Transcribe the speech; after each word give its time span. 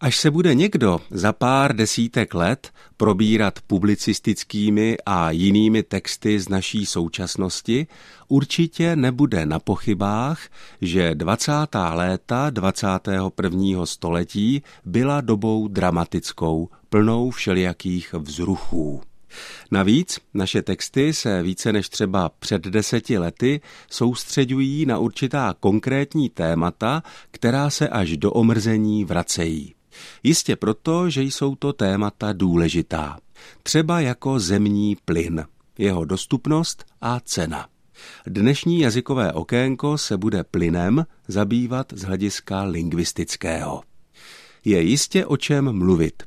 Až 0.00 0.16
se 0.16 0.30
bude 0.30 0.54
někdo 0.54 1.00
za 1.10 1.32
pár 1.32 1.76
desítek 1.76 2.34
let 2.34 2.70
probírat 2.96 3.58
publicistickými 3.66 4.96
a 5.06 5.30
jinými 5.30 5.82
texty 5.82 6.40
z 6.40 6.48
naší 6.48 6.86
současnosti, 6.86 7.86
určitě 8.28 8.96
nebude 8.96 9.46
na 9.46 9.58
pochybách, 9.58 10.40
že 10.80 11.14
20. 11.14 11.52
léta 11.92 12.50
21. 12.50 13.86
století 13.86 14.62
byla 14.84 15.20
dobou 15.20 15.68
dramatickou, 15.68 16.68
plnou 16.88 17.30
všelijakých 17.30 18.12
vzruchů. 18.12 19.02
Navíc 19.70 20.18
naše 20.34 20.62
texty 20.62 21.12
se 21.12 21.42
více 21.42 21.72
než 21.72 21.88
třeba 21.88 22.28
před 22.28 22.62
deseti 22.62 23.18
lety 23.18 23.60
soustředují 23.90 24.86
na 24.86 24.98
určitá 24.98 25.54
konkrétní 25.60 26.28
témata, 26.28 27.02
která 27.30 27.70
se 27.70 27.88
až 27.88 28.16
do 28.16 28.32
omrzení 28.32 29.04
vracejí. 29.04 29.77
Jistě 30.22 30.56
proto, 30.56 31.10
že 31.10 31.22
jsou 31.22 31.54
to 31.54 31.72
témata 31.72 32.32
důležitá. 32.32 33.18
Třeba 33.62 34.00
jako 34.00 34.40
zemní 34.40 34.96
plyn, 35.04 35.44
jeho 35.78 36.04
dostupnost 36.04 36.84
a 37.00 37.20
cena. 37.20 37.66
Dnešní 38.26 38.80
jazykové 38.80 39.32
okénko 39.32 39.98
se 39.98 40.16
bude 40.16 40.44
plynem 40.44 41.06
zabývat 41.28 41.92
z 41.92 42.02
hlediska 42.02 42.62
lingvistického. 42.62 43.82
Je 44.64 44.82
jistě 44.82 45.26
o 45.26 45.36
čem 45.36 45.72
mluvit. 45.72 46.22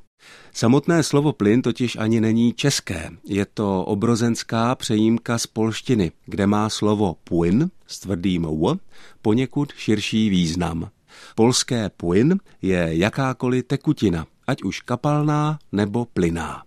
Samotné 0.53 1.03
slovo 1.03 1.33
plyn 1.33 1.61
totiž 1.61 1.95
ani 1.95 2.21
není 2.21 2.53
české. 2.53 3.09
Je 3.25 3.45
to 3.45 3.85
obrozenská 3.85 4.75
přejímka 4.75 5.37
z 5.37 5.47
polštiny, 5.47 6.11
kde 6.25 6.47
má 6.47 6.69
slovo 6.69 7.15
płyn 7.23 7.69
s 7.87 7.99
tvrdým 7.99 8.43
w 8.43 8.77
poněkud 9.21 9.73
širší 9.73 10.29
význam. 10.29 10.89
Polské 11.35 11.89
plyn 11.89 12.39
je 12.61 12.87
jakákoliv 12.91 13.65
tekutina, 13.67 14.25
ať 14.47 14.63
už 14.63 14.81
kapalná 14.81 15.59
nebo 15.71 16.05
plyná. 16.05 16.63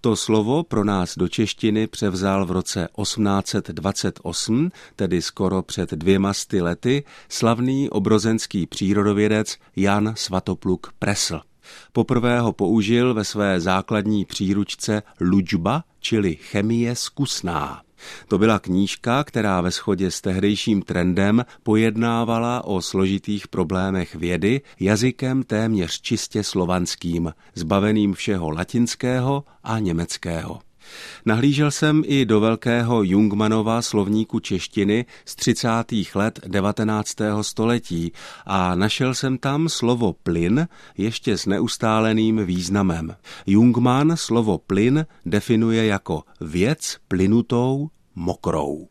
To 0.00 0.16
slovo 0.16 0.62
pro 0.62 0.84
nás 0.84 1.18
do 1.18 1.28
češtiny 1.28 1.86
převzal 1.86 2.46
v 2.46 2.50
roce 2.50 2.88
1828, 3.02 4.70
tedy 4.96 5.22
skoro 5.22 5.62
před 5.62 5.90
dvěma 5.90 6.32
sty 6.32 6.60
lety, 6.60 7.04
slavný 7.28 7.90
obrozenský 7.90 8.66
přírodovědec 8.66 9.56
Jan 9.76 10.12
Svatopluk 10.16 10.92
Presl. 10.98 11.40
Poprvé 11.92 12.40
ho 12.40 12.52
použil 12.52 13.14
ve 13.14 13.24
své 13.24 13.60
základní 13.60 14.24
příručce 14.24 15.02
Lučba, 15.20 15.84
čili 16.00 16.36
chemie 16.36 16.96
zkusná. 16.96 17.82
To 18.28 18.38
byla 18.38 18.58
knížka, 18.58 19.24
která 19.24 19.60
ve 19.60 19.70
shodě 19.70 20.10
s 20.10 20.20
tehdejším 20.20 20.82
trendem 20.82 21.44
pojednávala 21.62 22.64
o 22.64 22.82
složitých 22.82 23.48
problémech 23.48 24.14
vědy 24.14 24.60
jazykem 24.80 25.42
téměř 25.42 26.00
čistě 26.00 26.44
slovanským, 26.44 27.32
zbaveným 27.54 28.14
všeho 28.14 28.50
latinského 28.50 29.44
a 29.62 29.78
německého. 29.78 30.69
Nahlížel 31.26 31.70
jsem 31.70 32.02
i 32.06 32.24
do 32.24 32.40
velkého 32.40 33.02
Jungmanova 33.02 33.82
slovníku 33.82 34.40
češtiny 34.40 35.04
z 35.24 35.36
30. 35.36 35.68
let 36.14 36.40
19. 36.46 37.16
století 37.42 38.12
a 38.46 38.74
našel 38.74 39.14
jsem 39.14 39.38
tam 39.38 39.68
slovo 39.68 40.12
plyn 40.12 40.68
ještě 40.98 41.38
s 41.38 41.46
neustáleným 41.46 42.46
významem. 42.46 43.16
Jungman 43.46 44.16
slovo 44.16 44.58
plyn 44.58 45.06
definuje 45.26 45.86
jako 45.86 46.22
věc 46.40 46.96
plynutou, 47.08 47.88
mokrou. 48.14 48.88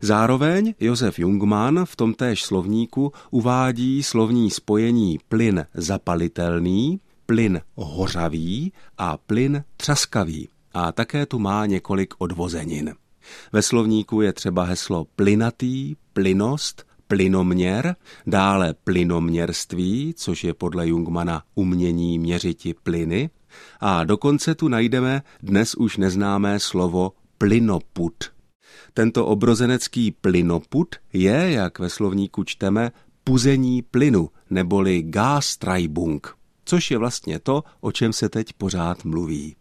Zároveň 0.00 0.74
Josef 0.80 1.18
Jungmann 1.18 1.84
v 1.84 1.96
tomtéž 1.96 2.42
slovníku 2.44 3.12
uvádí 3.30 4.02
slovní 4.02 4.50
spojení 4.50 5.18
plyn 5.28 5.66
zapalitelný, 5.74 7.00
plyn 7.26 7.60
hořavý 7.74 8.72
a 8.98 9.16
plyn 9.16 9.64
třaskavý 9.76 10.48
a 10.76 10.92
také 10.92 11.26
tu 11.26 11.38
má 11.38 11.66
několik 11.66 12.14
odvozenin. 12.18 12.94
Ve 13.52 13.62
slovníku 13.62 14.20
je 14.20 14.32
třeba 14.32 14.64
heslo 14.64 15.06
plynatý, 15.16 15.94
plynost, 16.12 16.86
plynoměr, 17.08 17.96
dále 18.26 18.74
plynoměrství, 18.84 20.14
což 20.16 20.44
je 20.44 20.54
podle 20.54 20.88
Jungmana 20.88 21.42
umění 21.54 22.18
měřiti 22.18 22.74
plyny, 22.74 23.30
a 23.80 24.04
dokonce 24.04 24.54
tu 24.54 24.68
najdeme 24.68 25.22
dnes 25.42 25.74
už 25.74 25.96
neznámé 25.96 26.60
slovo 26.60 27.12
plynoput. 27.38 28.24
Tento 28.94 29.26
obrozenecký 29.26 30.10
plynoput 30.10 30.96
je, 31.12 31.50
jak 31.50 31.78
ve 31.78 31.90
slovníku 31.90 32.44
čteme, 32.44 32.92
puzení 33.24 33.82
plynu, 33.82 34.30
neboli 34.50 35.02
Gastreibung, 35.02 36.36
což 36.64 36.90
je 36.90 36.98
vlastně 36.98 37.38
to, 37.38 37.64
o 37.80 37.92
čem 37.92 38.12
se 38.12 38.28
teď 38.28 38.52
pořád 38.52 39.04
mluví. 39.04 39.56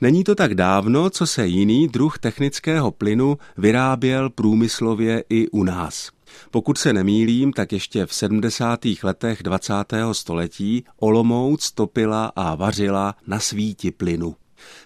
Není 0.00 0.24
to 0.24 0.34
tak 0.34 0.54
dávno, 0.54 1.10
co 1.10 1.26
se 1.26 1.46
jiný 1.46 1.88
druh 1.88 2.18
technického 2.18 2.90
plynu 2.90 3.38
vyráběl 3.56 4.30
průmyslově 4.30 5.24
i 5.30 5.48
u 5.48 5.64
nás. 5.64 6.10
Pokud 6.50 6.78
se 6.78 6.92
nemýlím, 6.92 7.52
tak 7.52 7.72
ještě 7.72 8.06
v 8.06 8.14
70. 8.14 8.80
letech 9.02 9.42
20. 9.42 9.74
století 10.12 10.84
Olomouc 10.96 11.70
topila 11.70 12.32
a 12.36 12.54
vařila 12.54 13.14
na 13.26 13.40
svíti 13.40 13.90
plynu. 13.90 14.36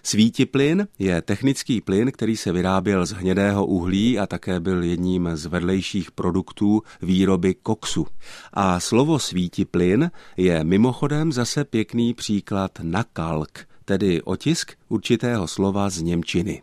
Svítiplyn 0.03 0.87
je 0.99 1.21
technický 1.21 1.81
plyn, 1.81 2.11
který 2.11 2.37
se 2.37 2.51
vyráběl 2.51 3.05
z 3.05 3.11
hnědého 3.11 3.65
uhlí 3.65 4.19
a 4.19 4.27
také 4.27 4.59
byl 4.59 4.83
jedním 4.83 5.29
z 5.33 5.45
vedlejších 5.45 6.11
produktů 6.11 6.81
výroby 7.01 7.53
koksu. 7.53 8.07
A 8.53 8.79
slovo 8.79 9.19
svítiplyn 9.19 10.11
je 10.37 10.63
mimochodem 10.63 11.31
zase 11.31 11.63
pěkný 11.65 12.13
příklad 12.13 12.71
na 12.81 13.03
kalk, 13.03 13.65
tedy 13.85 14.21
otisk 14.21 14.71
určitého 14.89 15.47
slova 15.47 15.89
z 15.89 16.01
Němčiny. 16.01 16.61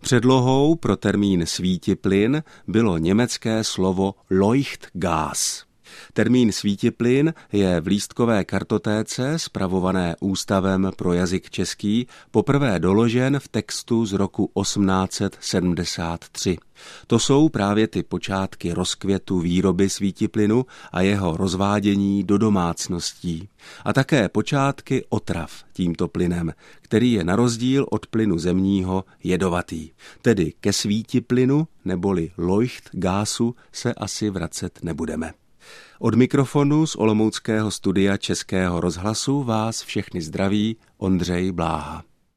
Předlohou 0.00 0.74
pro 0.74 0.96
termín 0.96 1.46
svítiplyn 1.46 2.42
bylo 2.66 2.98
německé 2.98 3.64
slovo 3.64 4.14
Leuchtgas. 4.30 5.65
Termín 6.12 6.52
svítiplyn 6.52 7.34
je 7.52 7.80
v 7.80 7.86
lístkové 7.86 8.44
kartotéce, 8.44 9.38
spravované 9.38 10.16
Ústavem 10.20 10.90
pro 10.96 11.12
jazyk 11.12 11.50
český, 11.50 12.06
poprvé 12.30 12.78
doložen 12.78 13.38
v 13.38 13.48
textu 13.48 14.06
z 14.06 14.12
roku 14.12 14.50
1873. 14.62 16.58
To 17.06 17.18
jsou 17.18 17.48
právě 17.48 17.88
ty 17.88 18.02
počátky 18.02 18.72
rozkvětu 18.72 19.38
výroby 19.38 19.90
svítiplynu 19.90 20.66
a 20.92 21.00
jeho 21.00 21.36
rozvádění 21.36 22.24
do 22.24 22.38
domácností. 22.38 23.48
A 23.84 23.92
také 23.92 24.28
počátky 24.28 25.04
otrav 25.08 25.64
tímto 25.72 26.08
plynem, 26.08 26.52
který 26.82 27.12
je 27.12 27.24
na 27.24 27.36
rozdíl 27.36 27.86
od 27.90 28.06
plynu 28.06 28.38
zemního 28.38 29.04
jedovatý. 29.24 29.90
Tedy 30.22 30.52
ke 30.60 30.72
svítiplynu 30.72 31.68
neboli 31.84 32.30
leucht 32.36 32.90
gásu 32.92 33.54
se 33.72 33.94
asi 33.94 34.30
vracet 34.30 34.78
nebudeme. 34.82 35.32
Od 35.98 36.14
mikrofonu 36.14 36.86
z 36.86 36.96
Olomouckého 36.96 37.70
studia 37.70 38.16
Českého 38.16 38.80
rozhlasu 38.80 39.42
vás 39.42 39.82
všechny 39.82 40.22
zdraví 40.22 40.76
Ondřej 40.98 41.52
Bláha. 41.52 42.04